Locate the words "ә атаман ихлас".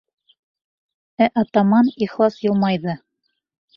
1.25-2.41